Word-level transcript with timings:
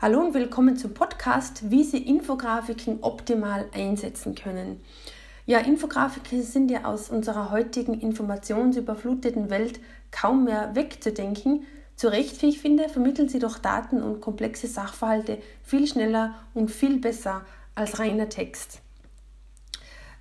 Hallo 0.00 0.20
und 0.20 0.32
willkommen 0.32 0.76
zum 0.76 0.94
Podcast, 0.94 1.72
wie 1.72 1.82
Sie 1.82 1.98
Infografiken 1.98 2.98
optimal 3.02 3.66
einsetzen 3.74 4.36
können. 4.36 4.80
Ja, 5.44 5.58
Infografiken 5.58 6.40
sind 6.40 6.70
ja 6.70 6.84
aus 6.84 7.10
unserer 7.10 7.50
heutigen 7.50 8.00
informationsüberfluteten 8.00 9.50
Welt 9.50 9.80
kaum 10.12 10.44
mehr 10.44 10.76
wegzudenken. 10.76 11.66
Zu 11.96 12.12
Recht, 12.12 12.40
wie 12.42 12.50
ich 12.50 12.60
finde, 12.60 12.88
vermitteln 12.88 13.28
sie 13.28 13.40
doch 13.40 13.58
Daten 13.58 14.00
und 14.00 14.20
komplexe 14.20 14.68
Sachverhalte 14.68 15.38
viel 15.64 15.88
schneller 15.88 16.36
und 16.54 16.70
viel 16.70 17.00
besser 17.00 17.44
als 17.74 17.98
reiner 17.98 18.28
Text. 18.28 18.80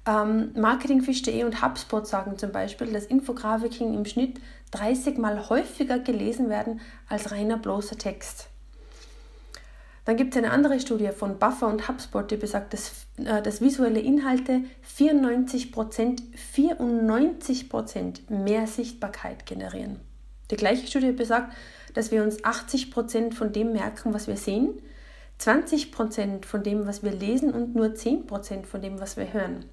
Ähm, 0.08 0.54
Marketingfisch.de 0.56 1.44
und 1.44 1.62
HubSpot 1.62 2.08
sagen 2.08 2.40
zum 2.40 2.52
Beispiel, 2.52 2.92
dass 2.92 3.06
Infografiken 3.06 3.94
im 3.94 4.06
Schnitt 4.06 4.42
30 4.72 5.20
mal 5.20 5.50
häufiger 5.50 6.00
gelesen 6.00 6.50
werden 6.50 6.82
als 7.08 7.30
reiner 7.30 7.60
bloßer 7.60 8.00
Text. 8.00 8.50
Dann 10.08 10.16
gibt 10.16 10.34
es 10.34 10.38
eine 10.38 10.52
andere 10.52 10.80
Studie 10.80 11.10
von 11.10 11.38
Buffer 11.38 11.68
und 11.68 11.90
HubSpot, 11.90 12.32
die 12.32 12.38
besagt, 12.38 12.72
dass, 12.72 13.08
äh, 13.18 13.42
dass 13.42 13.60
visuelle 13.60 14.00
Inhalte 14.00 14.62
94%, 14.98 16.22
94% 16.56 18.32
mehr 18.32 18.68
Sichtbarkeit 18.68 19.46
generieren. 19.46 20.00
Die 20.50 20.56
gleiche 20.56 20.88
Studie 20.88 21.12
besagt, 21.12 21.54
dass 21.94 22.10
wir 22.12 22.24
uns 22.24 22.42
80% 22.42 23.34
von 23.34 23.52
dem 23.52 23.74
merken, 23.74 24.14
was 24.14 24.30
wir 24.30 24.38
sehen, 24.38 24.82
20% 25.42 26.46
von 26.46 26.64
dem, 26.64 26.88
was 26.88 27.04
wir 27.04 27.12
lesen 27.12 27.52
und 27.52 27.76
nur 27.76 27.88
10% 27.88 28.66
von 28.66 28.82
dem, 28.82 29.02
was 29.02 29.18
wir 29.18 29.34
hören. 29.34 29.66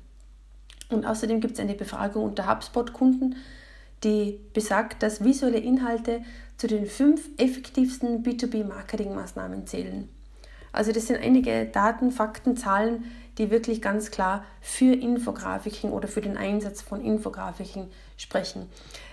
Und 0.91 1.07
außerdem 1.07 1.41
gibt 1.41 1.55
es 1.55 1.61
eine 1.61 1.75
Befragung 1.75 2.25
unter 2.25 2.51
HubSpot-Kunden, 2.51 3.37
die 4.03 4.41
besagt, 4.53 5.05
dass 5.05 5.23
visuelle 5.23 5.59
Inhalte 5.59 6.25
zu 6.57 6.67
den 6.67 6.87
fünf 6.87 7.29
effektivsten 7.37 8.25
B2B-Marketing-Maßnahmen 8.25 9.69
zählen. 9.69 10.09
Also 10.75 10.93
das 10.93 11.07
sind 11.07 11.21
einige 11.23 11.67
Daten, 11.67 12.11
Fakten, 12.11 12.57
Zahlen, 12.57 13.05
die 13.39 13.51
wirklich 13.51 13.83
ganz 13.83 14.11
klar 14.11 14.45
für 14.61 14.93
Infografiken 14.95 15.91
oder 15.91 16.09
für 16.09 16.21
den 16.21 16.37
Einsatz 16.37 16.83
von 16.83 17.01
Infografiken 17.01 17.89
sprechen. 18.17 18.67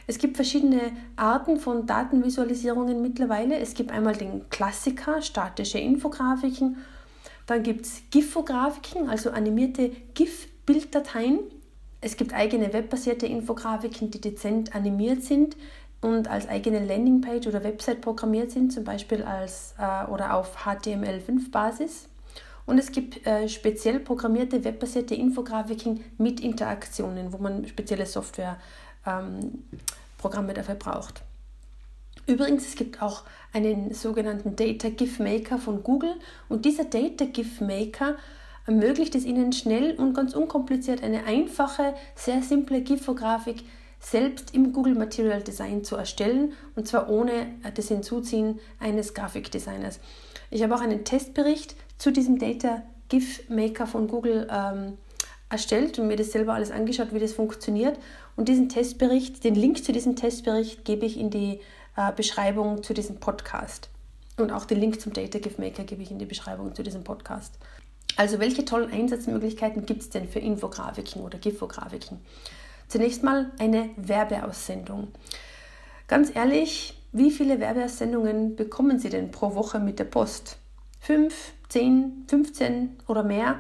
Es 0.07 0.17
gibt 0.17 0.35
verschiedene 0.35 0.91
Arten 1.15 1.57
von 1.57 1.87
Datenvisualisierungen 1.87 3.01
mittlerweile. 3.01 3.57
Es 3.57 3.73
gibt 3.73 3.91
einmal 3.91 4.15
den 4.15 4.49
Klassiker, 4.49 5.21
statische 5.21 5.79
Infografiken. 5.79 6.77
Dann 7.47 7.63
gibt 7.63 7.85
es 7.85 8.03
GIF-Grafiken, 8.11 9.09
also 9.09 9.31
animierte 9.31 9.89
GIF-Bilddateien. 10.13 11.39
Es 11.99 12.17
gibt 12.17 12.33
eigene 12.33 12.73
webbasierte 12.73 13.27
Infografiken, 13.27 14.09
die 14.09 14.21
dezent 14.21 14.75
animiert 14.75 15.23
sind 15.23 15.55
und 16.01 16.27
als 16.27 16.47
eigene 16.49 16.83
Landingpage 16.83 17.47
oder 17.47 17.63
Website 17.63 18.01
programmiert 18.01 18.51
sind, 18.51 18.73
zum 18.73 18.83
Beispiel 18.83 19.23
als 19.23 19.75
äh, 19.77 20.09
oder 20.11 20.35
auf 20.35 20.65
HTML5-Basis. 20.65 22.07
Und 22.65 22.77
es 22.77 22.91
gibt 22.91 23.25
äh, 23.25 23.47
speziell 23.47 23.99
programmierte 23.99 24.63
webbasierte 24.63 25.15
Infografiken 25.15 26.03
mit 26.17 26.39
Interaktionen, 26.39 27.33
wo 27.33 27.37
man 27.37 27.67
spezielle 27.67 28.05
Softwareprogramme 28.05 28.59
ähm, 30.49 30.53
dafür 30.55 30.75
braucht. 30.75 31.21
Übrigens, 32.27 32.67
es 32.67 32.75
gibt 32.75 33.01
auch 33.01 33.23
einen 33.51 33.93
sogenannten 33.93 34.55
Data 34.55 34.89
GIF 34.89 35.19
Maker 35.19 35.57
von 35.57 35.83
Google 35.83 36.13
und 36.49 36.65
dieser 36.65 36.85
Data 36.85 37.25
GIF 37.25 37.61
Maker 37.61 38.15
ermöglicht 38.65 39.15
es 39.15 39.25
Ihnen 39.25 39.53
schnell 39.53 39.95
und 39.95 40.13
ganz 40.13 40.33
unkompliziert 40.33 41.03
eine 41.03 41.25
einfache, 41.25 41.95
sehr 42.15 42.41
simple 42.41 42.81
GIF-Grafik 42.81 43.63
selbst 44.01 44.53
im 44.53 44.73
Google 44.73 44.95
Material 44.95 45.41
Design 45.41 45.83
zu 45.83 45.95
erstellen 45.95 46.53
und 46.75 46.87
zwar 46.87 47.09
ohne 47.09 47.55
das 47.75 47.87
Hinzuziehen 47.87 48.59
eines 48.79 49.13
Grafikdesigners. 49.13 49.99
Ich 50.49 50.63
habe 50.63 50.75
auch 50.75 50.81
einen 50.81 51.05
Testbericht 51.05 51.75
zu 51.97 52.11
diesem 52.11 52.39
Data 52.39 52.81
GIF 53.09 53.47
Maker 53.49 53.87
von 53.87 54.07
Google 54.07 54.47
ähm, 54.51 54.97
erstellt 55.49 55.99
und 55.99 56.07
mir 56.07 56.15
das 56.15 56.31
selber 56.31 56.53
alles 56.53 56.71
angeschaut, 56.71 57.13
wie 57.13 57.19
das 57.19 57.33
funktioniert. 57.33 57.99
Und 58.35 58.49
diesen 58.49 58.69
Testbericht, 58.69 59.43
den 59.43 59.55
Link 59.55 59.83
zu 59.83 59.91
diesem 59.91 60.15
Testbericht 60.15 60.83
gebe 60.83 61.05
ich 61.05 61.19
in 61.19 61.29
die 61.29 61.59
äh, 61.95 62.11
Beschreibung 62.15 62.83
zu 62.83 62.93
diesem 62.93 63.17
Podcast. 63.17 63.89
Und 64.37 64.51
auch 64.51 64.65
den 64.65 64.79
Link 64.79 64.99
zum 64.99 65.13
Data 65.13 65.39
GIF 65.39 65.57
Maker 65.57 65.83
gebe 65.83 66.01
ich 66.01 66.09
in 66.09 66.19
die 66.19 66.25
Beschreibung 66.25 66.73
zu 66.73 66.83
diesem 66.83 67.03
Podcast. 67.03 67.55
Also 68.15 68.39
welche 68.39 68.65
tollen 68.65 68.91
Einsatzmöglichkeiten 68.91 69.85
gibt 69.85 70.01
es 70.01 70.09
denn 70.09 70.27
für 70.27 70.39
Infografiken 70.39 71.21
oder 71.21 71.37
GIF-Grafiken? 71.37 72.19
Zunächst 72.91 73.23
mal 73.23 73.49
eine 73.57 73.89
Werbeaussendung. 73.95 75.13
Ganz 76.09 76.35
ehrlich, 76.35 77.01
wie 77.13 77.31
viele 77.31 77.61
Werbeaussendungen 77.61 78.57
bekommen 78.57 78.99
Sie 78.99 79.07
denn 79.07 79.31
pro 79.31 79.55
Woche 79.55 79.79
mit 79.79 79.97
der 79.97 80.03
Post? 80.03 80.57
Fünf, 80.99 81.53
zehn, 81.69 82.25
15 82.27 82.97
oder 83.07 83.23
mehr? 83.23 83.59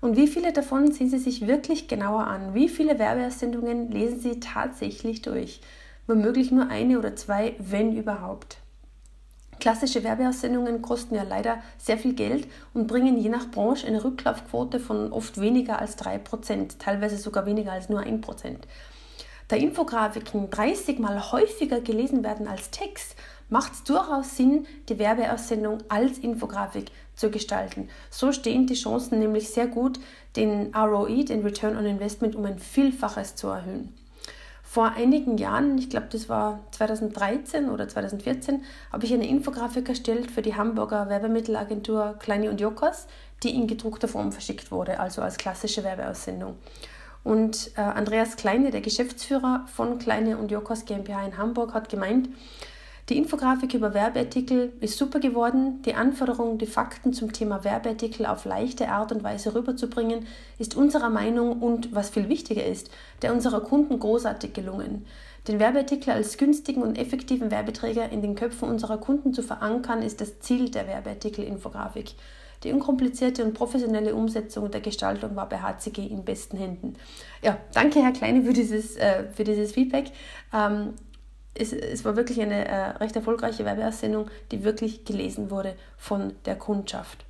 Und 0.00 0.16
wie 0.16 0.26
viele 0.26 0.54
davon 0.54 0.90
sehen 0.90 1.10
Sie 1.10 1.18
sich 1.18 1.46
wirklich 1.46 1.86
genauer 1.86 2.28
an? 2.28 2.54
Wie 2.54 2.70
viele 2.70 2.98
Werbeaussendungen 2.98 3.90
lesen 3.90 4.20
Sie 4.20 4.40
tatsächlich 4.40 5.20
durch? 5.20 5.60
Womöglich 6.06 6.50
nur 6.50 6.68
eine 6.68 6.98
oder 6.98 7.14
zwei, 7.14 7.56
wenn 7.58 7.94
überhaupt. 7.94 8.56
Klassische 9.58 10.04
Werbeaussendungen 10.04 10.82
kosten 10.82 11.14
ja 11.14 11.22
leider 11.22 11.62
sehr 11.78 11.98
viel 11.98 12.14
Geld 12.14 12.46
und 12.74 12.86
bringen 12.86 13.16
je 13.16 13.28
nach 13.28 13.50
Branche 13.50 13.86
eine 13.86 14.04
Rücklaufquote 14.04 14.78
von 14.80 15.12
oft 15.12 15.40
weniger 15.40 15.78
als 15.78 15.98
3%, 15.98 16.78
teilweise 16.78 17.16
sogar 17.16 17.46
weniger 17.46 17.72
als 17.72 17.88
nur 17.88 18.00
1%. 18.00 18.56
Da 19.48 19.56
Infografiken 19.56 20.50
30 20.50 20.98
mal 20.98 21.32
häufiger 21.32 21.80
gelesen 21.80 22.24
werden 22.24 22.48
als 22.48 22.70
Text, 22.70 23.14
macht 23.48 23.74
es 23.74 23.84
durchaus 23.84 24.36
Sinn, 24.36 24.66
die 24.88 24.98
Werbeaussendung 24.98 25.78
als 25.88 26.18
Infografik 26.18 26.90
zu 27.14 27.30
gestalten. 27.30 27.88
So 28.10 28.32
stehen 28.32 28.66
die 28.66 28.74
Chancen 28.74 29.20
nämlich 29.20 29.50
sehr 29.50 29.68
gut, 29.68 30.00
den 30.34 30.74
ROI, 30.74 31.24
den 31.24 31.42
Return 31.42 31.76
on 31.76 31.86
Investment, 31.86 32.34
um 32.34 32.44
ein 32.44 32.58
Vielfaches 32.58 33.36
zu 33.36 33.46
erhöhen. 33.48 33.94
Vor 34.68 34.92
einigen 34.96 35.38
Jahren, 35.38 35.78
ich 35.78 35.88
glaube, 35.88 36.08
das 36.10 36.28
war 36.28 36.58
2013 36.72 37.70
oder 37.70 37.88
2014, 37.88 38.64
habe 38.92 39.06
ich 39.06 39.14
eine 39.14 39.26
Infografik 39.26 39.88
erstellt 39.88 40.30
für 40.30 40.42
die 40.42 40.56
Hamburger 40.56 41.08
Werbemittelagentur 41.08 42.16
Kleine 42.18 42.50
und 42.50 42.60
Jokers, 42.60 43.06
die 43.44 43.54
in 43.54 43.68
gedruckter 43.68 44.08
Form 44.08 44.32
verschickt 44.32 44.72
wurde, 44.72 44.98
also 44.98 45.22
als 45.22 45.38
klassische 45.38 45.84
Werbeaussendung. 45.84 46.56
Und 47.22 47.70
äh, 47.76 47.80
Andreas 47.80 48.36
Kleine, 48.36 48.72
der 48.72 48.80
Geschäftsführer 48.80 49.64
von 49.72 49.98
Kleine 49.98 50.36
und 50.36 50.50
Jokers 50.50 50.84
GmbH 50.84 51.24
in 51.24 51.38
Hamburg, 51.38 51.72
hat 51.72 51.88
gemeint, 51.88 52.28
die 53.08 53.18
Infografik 53.18 53.72
über 53.74 53.94
Werbeartikel 53.94 54.72
ist 54.80 54.98
super 54.98 55.20
geworden. 55.20 55.80
Die 55.82 55.94
Anforderung, 55.94 56.58
die 56.58 56.66
Fakten 56.66 57.12
zum 57.12 57.32
Thema 57.32 57.62
Werbeartikel 57.62 58.26
auf 58.26 58.44
leichte 58.44 58.88
Art 58.88 59.12
und 59.12 59.22
Weise 59.22 59.54
rüberzubringen, 59.54 60.26
ist 60.58 60.74
unserer 60.74 61.08
Meinung 61.08 61.62
und, 61.62 61.94
was 61.94 62.10
viel 62.10 62.28
wichtiger 62.28 62.66
ist, 62.66 62.90
der 63.22 63.32
unserer 63.32 63.60
Kunden 63.60 64.00
großartig 64.00 64.54
gelungen. 64.54 65.06
Den 65.46 65.60
Werbeartikel 65.60 66.12
als 66.12 66.36
günstigen 66.36 66.82
und 66.82 66.98
effektiven 66.98 67.52
Werbeträger 67.52 68.10
in 68.10 68.22
den 68.22 68.34
Köpfen 68.34 68.68
unserer 68.68 68.98
Kunden 68.98 69.32
zu 69.32 69.44
verankern, 69.44 70.02
ist 70.02 70.20
das 70.20 70.40
Ziel 70.40 70.70
der 70.70 70.88
Werbeartikel-Infografik. 70.88 72.14
Die 72.64 72.72
unkomplizierte 72.72 73.44
und 73.44 73.54
professionelle 73.54 74.14
Umsetzung 74.14 74.70
der 74.70 74.80
Gestaltung 74.80 75.36
war 75.36 75.48
bei 75.48 75.58
HCG 75.58 76.06
in 76.06 76.24
besten 76.24 76.56
Händen. 76.56 76.94
Ja, 77.42 77.58
danke 77.74 78.02
Herr 78.02 78.12
Kleine 78.12 78.42
für 78.42 78.52
dieses, 78.52 78.96
äh, 78.96 79.24
für 79.32 79.44
dieses 79.44 79.72
Feedback. 79.72 80.10
Ähm, 80.52 80.94
es, 81.58 81.72
es 81.72 82.04
war 82.04 82.16
wirklich 82.16 82.40
eine 82.40 82.66
äh, 82.66 82.90
recht 82.98 83.16
erfolgreiche 83.16 83.64
Werbeaussendung, 83.64 84.30
die 84.52 84.64
wirklich 84.64 85.04
gelesen 85.04 85.50
wurde 85.50 85.74
von 85.96 86.34
der 86.44 86.56
Kundschaft. 86.56 87.24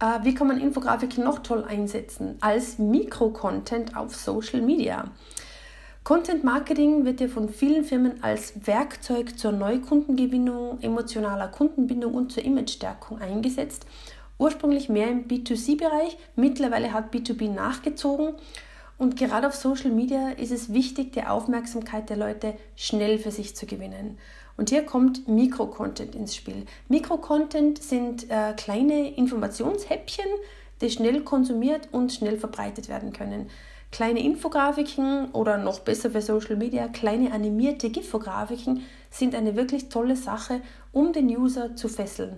Äh, 0.00 0.24
wie 0.24 0.34
kann 0.34 0.46
man 0.46 0.60
Infografiken 0.60 1.24
noch 1.24 1.40
toll 1.40 1.64
einsetzen? 1.64 2.36
Als 2.40 2.78
Mikrocontent 2.78 3.96
auf 3.96 4.14
Social 4.14 4.62
Media. 4.62 5.04
Content 6.04 6.42
Marketing 6.42 7.04
wird 7.04 7.20
ja 7.20 7.28
von 7.28 7.50
vielen 7.50 7.84
Firmen 7.84 8.22
als 8.22 8.66
Werkzeug 8.66 9.38
zur 9.38 9.52
Neukundengewinnung, 9.52 10.80
emotionaler 10.80 11.48
Kundenbindung 11.48 12.14
und 12.14 12.32
zur 12.32 12.44
Imagestärkung 12.44 13.20
eingesetzt. 13.20 13.84
Ursprünglich 14.38 14.88
mehr 14.88 15.10
im 15.10 15.26
B2C-Bereich, 15.26 16.16
mittlerweile 16.36 16.92
hat 16.92 17.12
B2B 17.12 17.50
nachgezogen 17.50 18.34
und 18.98 19.16
gerade 19.16 19.46
auf 19.46 19.54
Social 19.54 19.90
Media 19.90 20.30
ist 20.30 20.50
es 20.50 20.72
wichtig, 20.72 21.12
die 21.12 21.22
Aufmerksamkeit 21.22 22.10
der 22.10 22.16
Leute 22.16 22.54
schnell 22.74 23.18
für 23.18 23.30
sich 23.30 23.54
zu 23.54 23.64
gewinnen. 23.64 24.18
Und 24.56 24.70
hier 24.70 24.84
kommt 24.84 25.28
Mikrocontent 25.28 26.16
ins 26.16 26.34
Spiel. 26.34 26.66
Mikrocontent 26.88 27.80
sind 27.80 28.28
äh, 28.28 28.54
kleine 28.56 29.14
Informationshäppchen, 29.14 30.26
die 30.80 30.90
schnell 30.90 31.22
konsumiert 31.22 31.88
und 31.92 32.12
schnell 32.12 32.36
verbreitet 32.38 32.88
werden 32.88 33.12
können. 33.12 33.48
Kleine 33.92 34.22
Infografiken 34.22 35.30
oder 35.30 35.58
noch 35.58 35.80
besser 35.80 36.10
für 36.10 36.20
Social 36.20 36.56
Media, 36.56 36.88
kleine 36.88 37.32
animierte 37.32 37.90
Gifografiken 37.90 38.82
sind 39.10 39.34
eine 39.34 39.56
wirklich 39.56 39.88
tolle 39.88 40.16
Sache, 40.16 40.60
um 40.92 41.12
den 41.12 41.28
User 41.28 41.74
zu 41.76 41.88
fesseln. 41.88 42.36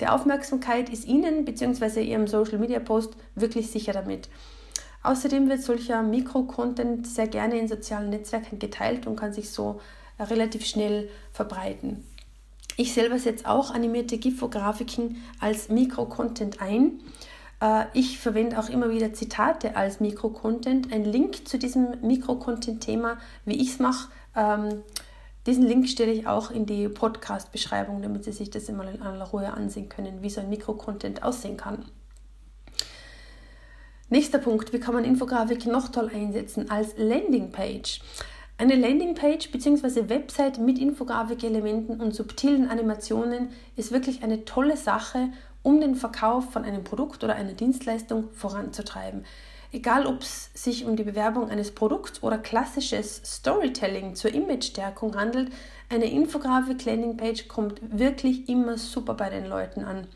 Die 0.00 0.06
Aufmerksamkeit 0.06 0.90
ist 0.90 1.06
Ihnen 1.06 1.44
bzw. 1.44 2.02
Ihrem 2.02 2.26
Social 2.26 2.58
Media 2.58 2.80
Post 2.80 3.16
wirklich 3.34 3.70
sicher 3.70 3.92
damit. 3.92 4.28
Außerdem 5.02 5.48
wird 5.48 5.62
solcher 5.62 6.02
Mikrocontent 6.02 7.06
sehr 7.06 7.26
gerne 7.26 7.58
in 7.58 7.68
sozialen 7.68 8.10
Netzwerken 8.10 8.58
geteilt 8.58 9.06
und 9.06 9.16
kann 9.16 9.32
sich 9.32 9.50
so 9.50 9.80
äh, 10.18 10.22
relativ 10.24 10.64
schnell 10.64 11.08
verbreiten. 11.32 12.04
Ich 12.76 12.94
selber 12.94 13.18
setze 13.18 13.48
auch 13.48 13.72
animierte 13.72 14.16
Gifografiken 14.18 15.22
als 15.40 15.68
Mikrocontent 15.68 16.62
ein. 16.62 17.00
Äh, 17.60 17.84
ich 17.92 18.18
verwende 18.18 18.58
auch 18.58 18.68
immer 18.68 18.90
wieder 18.90 19.12
Zitate 19.12 19.76
als 19.76 20.00
Mikrocontent. 20.00 20.92
Ein 20.92 21.04
Link 21.04 21.48
zu 21.48 21.58
diesem 21.58 22.00
Mikrocontent-Thema, 22.00 23.18
wie 23.44 23.60
ich 23.60 23.70
es 23.70 23.78
mache, 23.78 24.08
ähm, 24.36 24.82
diesen 25.46 25.64
Link 25.64 25.88
stelle 25.88 26.12
ich 26.12 26.28
auch 26.28 26.52
in 26.52 26.66
die 26.66 26.88
Podcast-Beschreibung, 26.88 28.00
damit 28.00 28.22
Sie 28.22 28.30
sich 28.30 28.50
das 28.50 28.68
immer 28.68 28.88
in 28.88 29.02
aller 29.02 29.24
Ruhe 29.24 29.52
ansehen 29.52 29.88
können, 29.88 30.22
wie 30.22 30.30
so 30.30 30.40
ein 30.40 30.48
Mikrocontent 30.48 31.24
aussehen 31.24 31.56
kann. 31.56 31.84
Nächster 34.12 34.36
Punkt, 34.36 34.74
wie 34.74 34.78
kann 34.78 34.92
man 34.92 35.06
Infografik 35.06 35.64
noch 35.64 35.88
toll 35.88 36.10
einsetzen 36.14 36.70
als 36.70 36.98
Landingpage? 36.98 38.02
Eine 38.58 38.74
Landingpage 38.74 39.50
bzw. 39.50 40.10
Website 40.10 40.58
mit 40.58 40.78
Infografik-Elementen 40.78 41.98
und 41.98 42.14
subtilen 42.14 42.68
Animationen 42.68 43.48
ist 43.74 43.90
wirklich 43.90 44.22
eine 44.22 44.44
tolle 44.44 44.76
Sache, 44.76 45.30
um 45.62 45.80
den 45.80 45.94
Verkauf 45.94 46.52
von 46.52 46.62
einem 46.62 46.84
Produkt 46.84 47.24
oder 47.24 47.36
einer 47.36 47.54
Dienstleistung 47.54 48.28
voranzutreiben. 48.32 49.24
Egal, 49.72 50.04
ob 50.04 50.20
es 50.20 50.50
sich 50.52 50.84
um 50.84 50.94
die 50.96 51.04
Bewerbung 51.04 51.48
eines 51.48 51.70
Produkts 51.70 52.22
oder 52.22 52.36
klassisches 52.36 53.22
Storytelling 53.24 54.14
zur 54.14 54.34
Imagestärkung 54.34 55.16
handelt, 55.16 55.50
eine 55.88 56.12
Infografik-Landingpage 56.12 57.48
kommt 57.48 57.80
wirklich 57.80 58.50
immer 58.50 58.76
super 58.76 59.14
bei 59.14 59.30
den 59.30 59.46
Leuten 59.46 59.84
an. 59.84 60.06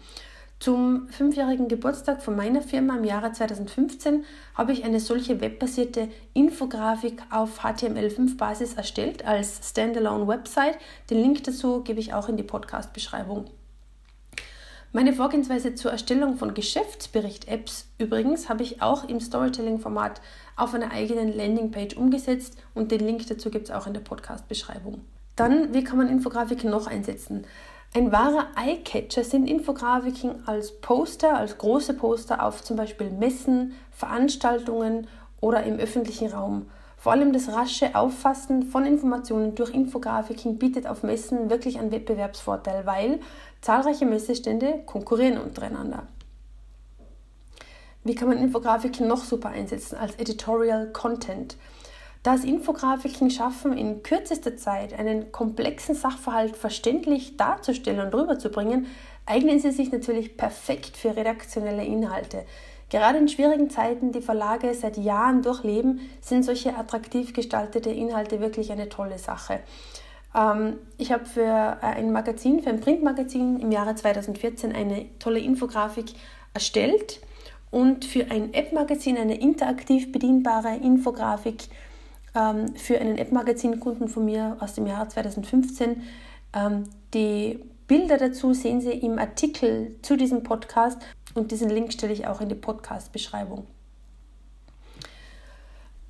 Zum 0.58 1.08
fünfjährigen 1.08 1.68
Geburtstag 1.68 2.22
von 2.22 2.34
meiner 2.34 2.62
Firma 2.62 2.96
im 2.96 3.04
Jahre 3.04 3.30
2015 3.30 4.24
habe 4.54 4.72
ich 4.72 4.84
eine 4.84 5.00
solche 5.00 5.40
webbasierte 5.40 6.08
Infografik 6.32 7.22
auf 7.30 7.62
HTML5-Basis 7.62 8.74
erstellt 8.74 9.26
als 9.26 9.60
Standalone 9.68 10.26
Website. 10.26 10.78
Den 11.10 11.20
Link 11.20 11.44
dazu 11.44 11.82
gebe 11.82 12.00
ich 12.00 12.14
auch 12.14 12.30
in 12.30 12.38
die 12.38 12.42
Podcast-Beschreibung. 12.42 13.50
Meine 14.92 15.12
Vorgehensweise 15.12 15.74
zur 15.74 15.90
Erstellung 15.90 16.38
von 16.38 16.54
Geschäftsbericht-Apps 16.54 17.88
übrigens 17.98 18.48
habe 18.48 18.62
ich 18.62 18.80
auch 18.80 19.06
im 19.06 19.20
Storytelling-Format 19.20 20.22
auf 20.56 20.72
einer 20.72 20.90
eigenen 20.90 21.36
Landingpage 21.36 21.96
umgesetzt 21.96 22.56
und 22.72 22.90
den 22.92 23.00
Link 23.00 23.26
dazu 23.26 23.50
gibt 23.50 23.68
es 23.68 23.74
auch 23.74 23.86
in 23.86 23.92
der 23.92 24.00
Podcast-Beschreibung. 24.00 25.04
Dann, 25.36 25.74
wie 25.74 25.84
kann 25.84 25.98
man 25.98 26.08
Infografiken 26.08 26.70
noch 26.70 26.86
einsetzen? 26.86 27.44
Ein 27.96 28.12
wahrer 28.12 28.48
Eyecatcher 28.56 29.24
sind 29.24 29.48
Infografiken 29.48 30.46
als 30.46 30.70
Poster, 30.82 31.34
als 31.34 31.56
große 31.56 31.94
Poster 31.94 32.44
auf 32.44 32.62
zum 32.62 32.76
Beispiel 32.76 33.10
Messen, 33.10 33.72
Veranstaltungen 33.90 35.06
oder 35.40 35.62
im 35.62 35.78
öffentlichen 35.78 36.30
Raum. 36.30 36.68
Vor 36.98 37.12
allem 37.12 37.32
das 37.32 37.50
rasche 37.50 37.94
Auffassen 37.94 38.64
von 38.64 38.84
Informationen 38.84 39.54
durch 39.54 39.70
Infografiken 39.70 40.58
bietet 40.58 40.86
auf 40.86 41.04
Messen 41.04 41.48
wirklich 41.48 41.78
einen 41.78 41.90
Wettbewerbsvorteil, 41.90 42.84
weil 42.84 43.18
zahlreiche 43.62 44.04
Messestände 44.04 44.82
konkurrieren 44.84 45.38
untereinander. 45.40 46.06
Wie 48.04 48.14
kann 48.14 48.28
man 48.28 48.36
Infografiken 48.36 49.08
noch 49.08 49.24
super 49.24 49.48
einsetzen 49.48 49.96
als 49.96 50.16
Editorial 50.16 50.92
Content? 50.92 51.56
Da 52.26 52.34
es 52.34 52.42
Infografiken 52.42 53.30
schaffen, 53.30 53.78
in 53.78 54.02
kürzester 54.02 54.56
Zeit 54.56 54.98
einen 54.98 55.30
komplexen 55.30 55.94
Sachverhalt 55.94 56.56
verständlich 56.56 57.36
darzustellen 57.36 58.00
und 58.00 58.12
rüberzubringen, 58.12 58.88
eignen 59.26 59.60
sie 59.60 59.70
sich 59.70 59.92
natürlich 59.92 60.36
perfekt 60.36 60.96
für 60.96 61.14
redaktionelle 61.14 61.84
Inhalte. 61.84 62.44
Gerade 62.90 63.18
in 63.18 63.28
schwierigen 63.28 63.70
Zeiten, 63.70 64.10
die 64.10 64.22
Verlage 64.22 64.74
seit 64.74 64.96
Jahren 64.96 65.42
durchleben, 65.42 66.00
sind 66.20 66.44
solche 66.44 66.76
attraktiv 66.76 67.32
gestaltete 67.32 67.90
Inhalte 67.90 68.40
wirklich 68.40 68.72
eine 68.72 68.88
tolle 68.88 69.18
Sache. 69.20 69.60
Ähm, 70.34 70.80
ich 70.98 71.12
habe 71.12 71.26
für 71.26 71.78
äh, 71.80 71.86
ein 71.86 72.10
Magazin, 72.10 72.60
für 72.60 72.70
ein 72.70 72.80
Printmagazin 72.80 73.60
im 73.60 73.70
Jahre 73.70 73.94
2014 73.94 74.74
eine 74.74 75.06
tolle 75.20 75.38
Infografik 75.38 76.06
erstellt 76.54 77.20
und 77.70 78.04
für 78.04 78.32
ein 78.32 78.52
App-Magazin 78.52 79.16
eine 79.16 79.38
interaktiv 79.38 80.10
bedienbare 80.10 80.74
Infografik 80.74 81.62
ähm, 81.62 81.85
für 82.74 83.00
einen 83.00 83.18
App-Magazin-Kunden 83.18 84.08
von 84.08 84.24
mir 84.24 84.56
aus 84.60 84.74
dem 84.74 84.86
Jahre 84.86 85.08
2015. 85.08 86.02
Ähm, 86.54 86.84
die 87.14 87.60
Bilder 87.86 88.18
dazu 88.18 88.52
sehen 88.52 88.80
Sie 88.80 88.92
im 88.92 89.18
Artikel 89.18 89.96
zu 90.02 90.16
diesem 90.16 90.42
Podcast 90.42 90.98
und 91.34 91.50
diesen 91.50 91.70
Link 91.70 91.92
stelle 91.92 92.12
ich 92.12 92.26
auch 92.26 92.40
in 92.40 92.48
die 92.48 92.54
Podcast-Beschreibung. 92.54 93.66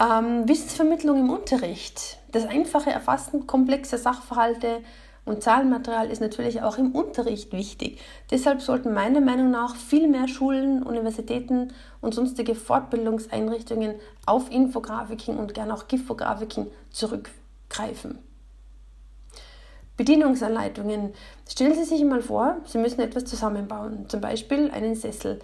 Ähm, 0.01 0.49
Wissensvermittlung 0.49 1.21
im 1.21 1.31
Unterricht. 1.31 2.19
Das 2.33 2.45
einfache 2.45 2.91
Erfassen 2.91 3.47
komplexer 3.47 3.99
Sachverhalte 3.99 4.83
und 5.27 5.43
Zahlenmaterial 5.43 6.09
ist 6.09 6.21
natürlich 6.21 6.63
auch 6.63 6.79
im 6.79 6.93
Unterricht 6.93 7.53
wichtig. 7.53 7.99
Deshalb 8.31 8.63
sollten 8.63 8.95
meiner 8.95 9.21
Meinung 9.21 9.51
nach 9.51 9.75
viel 9.75 10.07
mehr 10.07 10.29
Schulen, 10.29 10.85
Universitäten 10.85 11.73
und 12.01 12.15
sonstige 12.15 12.55
Fortbildungseinrichtungen 12.55 13.97
auf 14.25 14.51
Infografiken 14.53 15.37
und 15.37 15.53
gern 15.53 15.73
auch 15.73 15.89
Gifografiken 15.89 16.69
zurückgreifen. 16.91 18.21
Bedienungsanleitungen. 19.97 21.13
Stellen 21.49 21.75
Sie 21.75 21.85
sich 21.85 22.05
mal 22.05 22.23
vor, 22.23 22.59
Sie 22.65 22.79
müssen 22.79 23.01
etwas 23.01 23.25
zusammenbauen, 23.25 24.09
zum 24.09 24.21
Beispiel 24.21 24.71
einen 24.71 24.95
Sessel. 24.95 25.41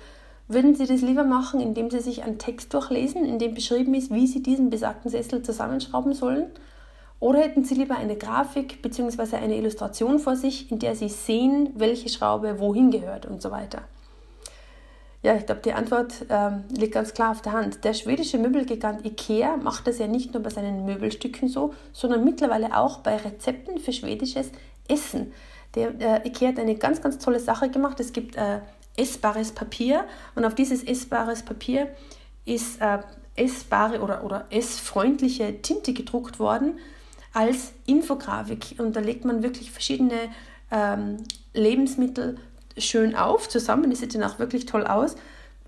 Würden 0.46 0.76
Sie 0.76 0.86
das 0.86 1.00
lieber 1.00 1.24
machen, 1.24 1.60
indem 1.60 1.90
Sie 1.90 2.00
sich 2.00 2.22
einen 2.22 2.38
Text 2.38 2.72
durchlesen, 2.72 3.24
in 3.24 3.40
dem 3.40 3.54
beschrieben 3.54 3.94
ist, 3.94 4.12
wie 4.12 4.28
Sie 4.28 4.42
diesen 4.42 4.70
besagten 4.70 5.10
Sessel 5.10 5.42
zusammenschrauben 5.42 6.12
sollen? 6.12 6.50
Oder 7.22 7.38
hätten 7.38 7.62
Sie 7.62 7.76
lieber 7.76 7.94
eine 7.94 8.16
Grafik 8.16 8.82
bzw. 8.82 9.36
eine 9.36 9.56
Illustration 9.56 10.18
vor 10.18 10.34
sich, 10.34 10.72
in 10.72 10.80
der 10.80 10.96
Sie 10.96 11.08
sehen, 11.08 11.70
welche 11.76 12.08
Schraube 12.08 12.58
wohin 12.58 12.90
gehört 12.90 13.26
und 13.26 13.40
so 13.40 13.52
weiter? 13.52 13.82
Ja, 15.22 15.36
ich 15.36 15.46
glaube, 15.46 15.60
die 15.64 15.72
Antwort 15.72 16.26
ähm, 16.28 16.64
liegt 16.76 16.94
ganz 16.94 17.14
klar 17.14 17.30
auf 17.30 17.40
der 17.40 17.52
Hand. 17.52 17.84
Der 17.84 17.94
schwedische 17.94 18.38
Möbelgigant 18.38 19.06
IKEA 19.06 19.56
macht 19.56 19.86
das 19.86 20.00
ja 20.00 20.08
nicht 20.08 20.34
nur 20.34 20.42
bei 20.42 20.50
seinen 20.50 20.84
Möbelstücken 20.84 21.48
so, 21.48 21.74
sondern 21.92 22.24
mittlerweile 22.24 22.76
auch 22.76 22.98
bei 22.98 23.14
Rezepten 23.14 23.78
für 23.78 23.92
schwedisches 23.92 24.50
Essen. 24.88 25.32
Der 25.76 25.90
äh, 26.00 26.26
IKEA 26.26 26.48
hat 26.48 26.58
eine 26.58 26.74
ganz, 26.74 27.02
ganz 27.02 27.18
tolle 27.18 27.38
Sache 27.38 27.70
gemacht. 27.70 28.00
Es 28.00 28.12
gibt 28.12 28.34
äh, 28.34 28.58
essbares 28.96 29.52
Papier 29.52 30.06
und 30.34 30.44
auf 30.44 30.56
dieses 30.56 30.82
essbares 30.82 31.44
Papier 31.44 31.86
ist 32.46 32.80
äh, 32.80 32.98
essbare 33.36 34.00
oder, 34.00 34.24
oder 34.24 34.46
essfreundliche 34.50 35.62
Tinte 35.62 35.92
gedruckt 35.92 36.40
worden 36.40 36.80
als 37.32 37.72
Infografik. 37.86 38.76
Und 38.78 38.96
da 38.96 39.00
legt 39.00 39.24
man 39.24 39.42
wirklich 39.42 39.70
verschiedene 39.70 40.30
ähm, 40.70 41.18
Lebensmittel 41.54 42.38
schön 42.78 43.14
auf, 43.14 43.48
zusammen, 43.48 43.90
das 43.90 44.00
sieht 44.00 44.14
dann 44.14 44.24
auch 44.24 44.38
wirklich 44.38 44.66
toll 44.66 44.86
aus, 44.86 45.16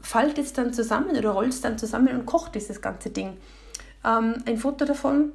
faltet 0.00 0.44
es 0.44 0.52
dann 0.52 0.72
zusammen 0.72 1.16
oder 1.16 1.30
rollt 1.30 1.50
es 1.50 1.60
dann 1.60 1.78
zusammen 1.78 2.08
und 2.08 2.26
kocht 2.26 2.54
dieses 2.54 2.80
ganze 2.80 3.10
Ding. 3.10 3.36
Ähm, 4.04 4.42
ein 4.46 4.58
Foto 4.58 4.84
davon 4.84 5.32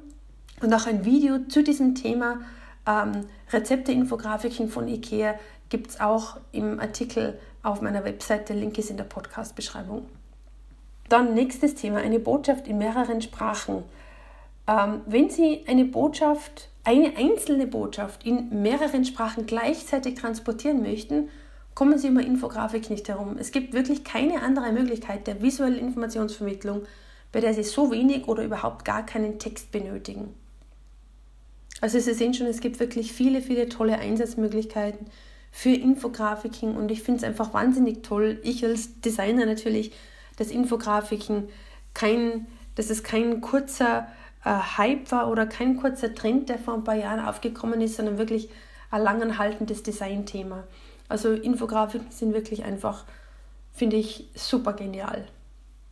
und 0.60 0.74
auch 0.74 0.86
ein 0.86 1.04
Video 1.04 1.38
zu 1.48 1.62
diesem 1.62 1.94
Thema 1.94 2.40
ähm, 2.86 3.26
Rezepte, 3.52 3.92
Infografiken 3.92 4.68
von 4.68 4.88
IKEA 4.88 5.34
gibt 5.68 5.90
es 5.90 6.00
auch 6.00 6.38
im 6.52 6.80
Artikel 6.80 7.38
auf 7.62 7.80
meiner 7.80 8.04
Webseite. 8.04 8.54
Link 8.54 8.76
ist 8.78 8.90
in 8.90 8.96
der 8.96 9.04
Podcast-Beschreibung. 9.04 10.06
Dann 11.08 11.34
nächstes 11.34 11.74
Thema, 11.74 11.98
eine 11.98 12.18
Botschaft 12.18 12.66
in 12.68 12.78
mehreren 12.78 13.20
Sprachen. 13.22 13.84
Ähm, 14.70 15.00
wenn 15.06 15.28
Sie 15.28 15.64
eine 15.66 15.84
Botschaft, 15.84 16.68
eine 16.84 17.16
einzelne 17.16 17.66
Botschaft 17.66 18.24
in 18.24 18.62
mehreren 18.62 19.04
Sprachen 19.04 19.46
gleichzeitig 19.46 20.14
transportieren 20.14 20.80
möchten, 20.82 21.28
kommen 21.74 21.98
Sie 21.98 22.08
um 22.08 22.16
eine 22.16 22.26
Infografik 22.26 22.88
nicht 22.88 23.08
herum. 23.08 23.36
Es 23.38 23.50
gibt 23.50 23.72
wirklich 23.72 24.04
keine 24.04 24.42
andere 24.42 24.70
Möglichkeit 24.70 25.26
der 25.26 25.42
visuellen 25.42 25.78
Informationsvermittlung, 25.78 26.82
bei 27.32 27.40
der 27.40 27.52
Sie 27.52 27.64
so 27.64 27.90
wenig 27.90 28.28
oder 28.28 28.44
überhaupt 28.44 28.84
gar 28.84 29.04
keinen 29.04 29.40
Text 29.40 29.72
benötigen. 29.72 30.34
Also 31.80 31.98
Sie 31.98 32.14
sehen 32.14 32.34
schon, 32.34 32.46
es 32.46 32.60
gibt 32.60 32.78
wirklich 32.78 33.12
viele, 33.12 33.42
viele 33.42 33.68
tolle 33.68 33.98
Einsatzmöglichkeiten 33.98 35.06
für 35.50 35.70
Infografiken 35.70 36.76
und 36.76 36.92
ich 36.92 37.02
finde 37.02 37.18
es 37.18 37.24
einfach 37.24 37.52
wahnsinnig 37.54 38.04
toll. 38.04 38.38
Ich 38.44 38.64
als 38.64 39.00
Designer 39.00 39.46
natürlich, 39.46 39.92
dass 40.36 40.52
Infografiken 40.52 41.48
kein, 41.92 42.46
dass 42.76 42.88
es 42.88 43.02
kein 43.02 43.40
kurzer 43.40 44.06
Hype 44.44 45.12
war 45.12 45.28
oder 45.30 45.46
kein 45.46 45.76
kurzer 45.76 46.14
Trend, 46.14 46.48
der 46.48 46.58
vor 46.58 46.74
ein 46.74 46.84
paar 46.84 46.94
Jahren 46.94 47.24
aufgekommen 47.24 47.80
ist, 47.80 47.96
sondern 47.96 48.18
wirklich 48.18 48.48
ein 48.90 49.02
langanhaltendes 49.02 49.82
Designthema. 49.82 50.64
Also 51.08 51.32
Infografiken 51.32 52.10
sind 52.10 52.32
wirklich 52.32 52.64
einfach, 52.64 53.04
finde 53.72 53.96
ich, 53.96 54.28
super 54.34 54.72
genial. 54.72 55.26